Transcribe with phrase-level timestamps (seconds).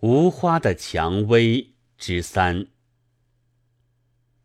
[0.00, 2.68] 无花的蔷薇之三。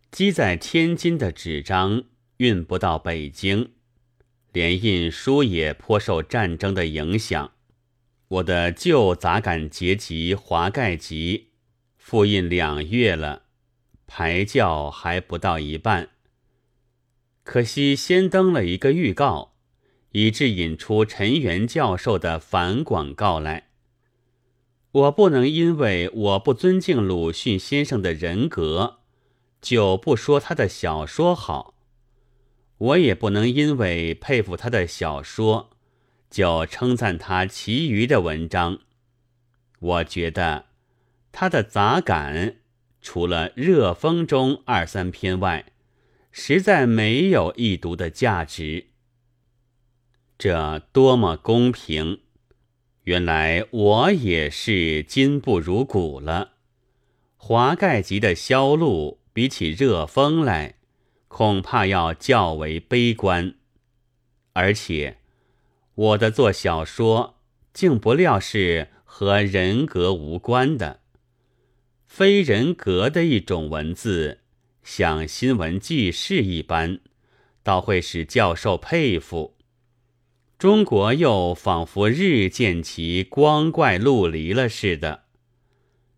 [0.10, 2.06] 积在天津的纸张
[2.38, 3.72] 运不到北京，
[4.52, 7.52] 连印书也颇受战争的影响。
[8.28, 11.50] 我的旧杂感结集《华盖集》
[11.98, 13.44] 复印两月了，
[14.08, 16.10] 排教还不到一半。
[17.44, 19.54] 可惜先登了一个预告，
[20.14, 23.70] 以致引出陈元教授的反广告来。
[24.94, 29.00] 我不能因为我不尊敬鲁迅先生的人格，
[29.60, 31.74] 就不说他的小说好；
[32.78, 35.72] 我也不能因为佩服他的小说，
[36.30, 38.82] 就称赞他其余的文章。
[39.80, 40.66] 我觉得
[41.32, 42.58] 他的杂感，
[43.02, 45.74] 除了《热风》中二三篇外，
[46.32, 48.90] 实在没有一读的价值。
[50.38, 52.20] 这多么公平！
[53.04, 56.52] 原来我也是今不如古了。
[57.36, 60.76] 华盖集的销路比起热风来，
[61.28, 63.56] 恐怕要较为悲观。
[64.54, 65.18] 而且
[65.96, 67.40] 我的做小说，
[67.74, 71.02] 竟不料是和人格无关的，
[72.08, 74.40] 非人格的一种文字，
[74.84, 77.02] 像新闻记事一般，
[77.62, 79.58] 倒会使教授佩服。
[80.58, 85.24] 中国又仿佛日渐其光怪陆离了似的，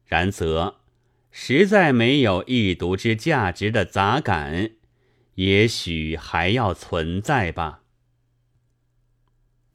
[0.05, 0.75] 然则
[1.31, 4.71] 实在没有一读之价值的杂感，
[5.35, 7.81] 也许还要存在吧。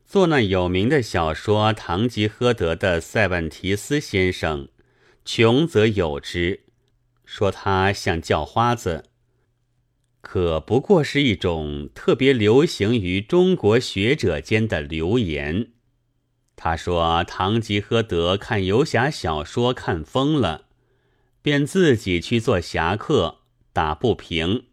[0.06, 4.68] 做那有名的小说《堂吉诃德》的塞万提斯先生，
[5.24, 6.60] 穷则有之，
[7.24, 9.09] 说他像叫花子。
[10.20, 15.68] 可不过是一种特别流行于中国学者间的流言。
[16.56, 20.66] 他说：“唐吉诃德看游侠小说看疯了，
[21.40, 23.38] 便自己去做侠客，
[23.72, 24.66] 打不平。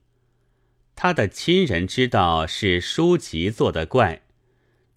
[0.95, 4.23] 他的亲人知道是书籍做的怪，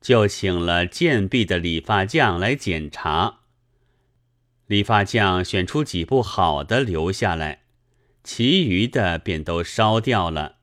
[0.01, 3.41] 就请了贱婢的理发匠来检查。
[4.67, 7.60] 理发匠选出几部好的留下来。”
[8.23, 10.57] 其余的便都烧掉了，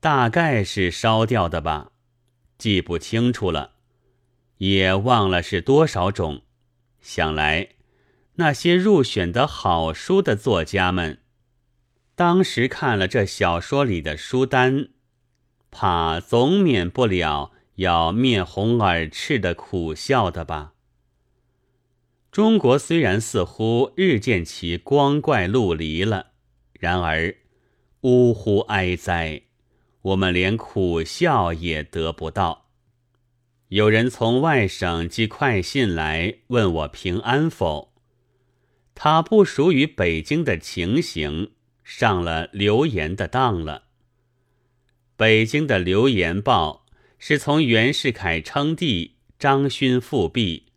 [0.00, 1.92] 大概是烧掉的吧，
[2.56, 3.72] 记不清楚了，
[4.58, 6.42] 也忘了是多少种。
[7.00, 7.70] 想来
[8.34, 11.20] 那些入选的好书的作家们，
[12.14, 14.88] 当时看了这小说里的书单，
[15.70, 20.74] 怕总免不了要面红耳赤的苦笑的吧。
[22.30, 26.32] 中国虽然似乎日渐其光怪陆离了，
[26.78, 27.34] 然而，
[28.02, 29.42] 呜呼哀哉！
[30.02, 32.66] 我们连苦笑也得不到。
[33.68, 37.92] 有人从外省寄快信来问我平安否？
[38.94, 41.52] 他不属于北京的情形，
[41.82, 43.84] 上了流言的当了。
[45.16, 46.86] 北京的流言报
[47.18, 50.67] 是从袁世凯称帝、张勋复辟。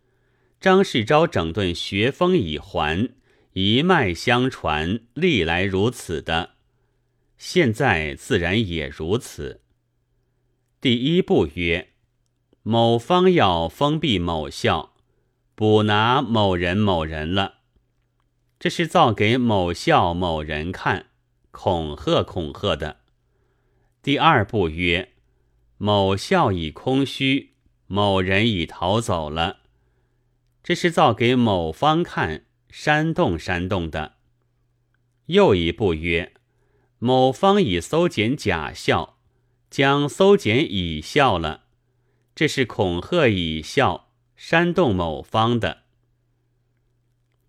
[0.61, 3.09] 张世钊整顿学风已还，
[3.53, 6.51] 一脉相传，历来如此的，
[7.35, 9.61] 现在自然也如此。
[10.79, 11.93] 第一步曰：
[12.61, 14.93] 某方要封闭某校，
[15.55, 17.55] 捕拿某人某人了，
[18.59, 21.07] 这是造给某校某人看，
[21.49, 22.97] 恐吓恐吓的。
[24.03, 25.13] 第二步曰：
[25.79, 27.55] 某校已空虚，
[27.87, 29.60] 某人已逃走了。
[30.63, 34.17] 这是造给某方看，煽动煽动的。
[35.25, 36.33] 又一步曰：
[36.99, 39.17] 某方已搜检甲校，
[39.69, 41.63] 将搜检乙校了。
[42.35, 45.83] 这是恐吓乙校，煽动某方的。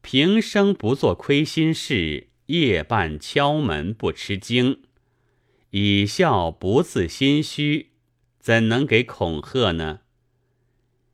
[0.00, 4.82] 平生不做亏心事，夜半敲门不吃惊。
[5.70, 7.92] 乙校不自心虚，
[8.40, 10.00] 怎能给恐吓呢？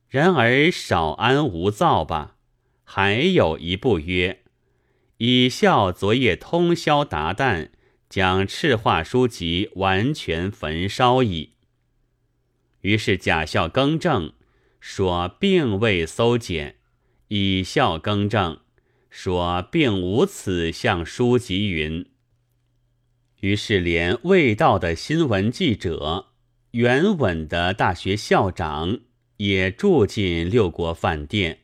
[0.08, 2.36] 然而少安无躁吧。
[2.84, 4.42] 还有一步曰：
[5.18, 7.71] 以孝昨夜通宵达旦，
[8.09, 11.53] 将赤化书籍完全焚烧矣。
[12.80, 14.33] 于是假校更正，
[14.80, 16.77] 说并未搜检；
[17.28, 18.60] 以孝更正，
[19.10, 21.68] 说并无此项书籍。
[21.71, 22.06] 云。
[23.41, 26.28] 于是连未到的新闻记者，
[26.71, 29.00] 原稳的大学校长。
[29.38, 31.60] 也住进六国饭店，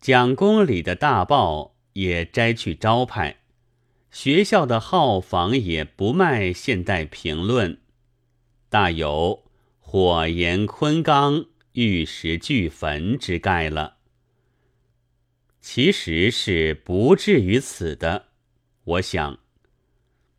[0.00, 3.38] 蒋公里的大报也摘去招牌，
[4.10, 7.78] 学校的号房也不卖现代评论，
[8.68, 9.44] 大有
[9.78, 13.96] 火炎昆冈玉石俱焚之概了。
[15.60, 18.28] 其实是不至于此的。
[18.82, 19.38] 我想，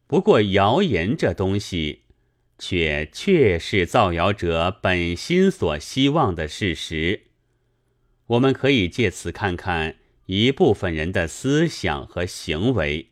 [0.08, 2.02] 不过谣言这东西，
[2.62, 7.24] 却确是造谣者本心所希望的事实。
[8.28, 9.96] 我们可以借此看看
[10.28, 13.10] 一部分人的思想和行为。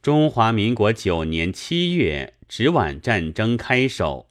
[0.00, 4.28] 中华民国九年七月，直皖战争开首；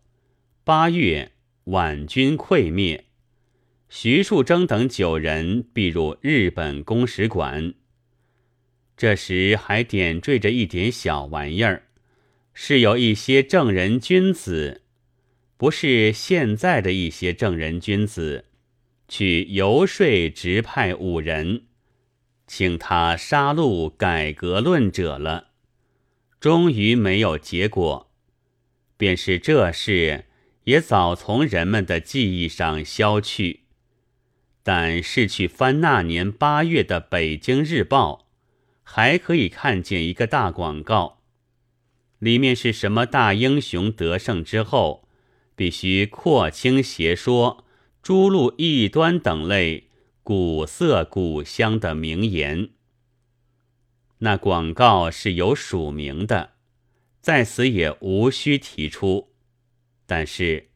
[0.63, 1.33] 八月，
[1.65, 3.03] 皖军溃灭，
[3.89, 7.73] 徐树铮等九人避入日本公使馆。
[8.95, 11.83] 这时还点缀着一点小玩意儿，
[12.57, 14.81] 是有一些正人君子，
[15.57, 18.45] 不是现在的一些正人君子，
[19.09, 21.63] 去游说直派五人，
[22.47, 25.49] 请他杀戮改革论者了。
[26.39, 28.09] 终于没有结果，
[28.95, 30.23] 便是这事
[30.63, 33.65] 也早从人们的记忆上消去。
[34.63, 38.21] 但是去翻那年八月的《北京日报》，
[38.81, 41.14] 还可以看见一个大广告，
[42.25, 45.07] 里面是什么大英雄得胜之后，
[45.55, 47.63] 必须廓清邪说、
[48.01, 49.89] 诛戮异端等类
[50.23, 52.69] 古色古香的名言。
[54.17, 56.53] 那广告是有署名的，
[57.21, 59.29] 在此也无需提出。
[60.07, 60.69] 但是，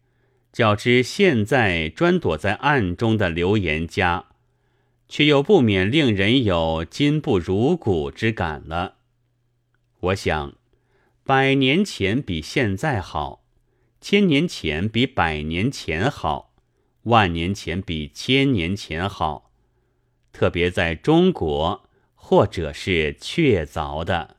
[0.53, 4.27] 较之现在专躲在暗中的留言家，
[5.07, 8.97] 却又不免令人有今不如古之感了。
[10.01, 10.53] 我想，
[11.29, 13.45] 百年前比现在好，
[14.01, 16.55] 千年前比百年前好，
[17.03, 19.51] 万年前比千年前好，
[20.33, 21.87] 特别在中国。
[22.15, 24.37] 或者是确凿的，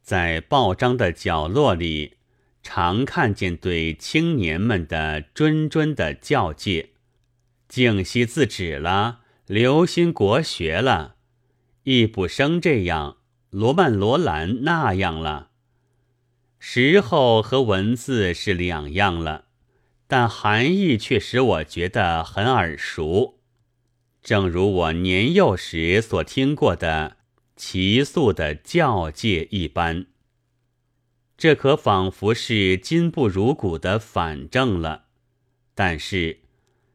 [0.00, 2.14] 在报章的角落里，
[2.62, 6.90] 常看见对青年们的谆谆的教诫：
[7.68, 11.16] 静息自止了，留心国学了，
[11.82, 13.18] 易卜生这样，
[13.50, 15.50] 罗曼罗兰那样了。
[16.64, 19.46] 时候和文字是两样了，
[20.06, 23.40] 但含义却使我觉得很耳熟。
[24.22, 27.16] 正如我年幼时所听过的
[27.56, 30.06] 齐素的教诫一般，
[31.36, 35.06] 这可仿佛是今不如古的反证了。
[35.74, 36.42] 但是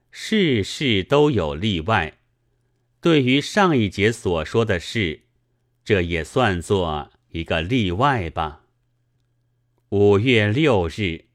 [0.09, 2.19] 事事都有例外，
[3.01, 5.23] 对于上一节所说的事，
[5.83, 8.61] 这也算作一个例外吧。
[9.89, 11.26] 五月六日。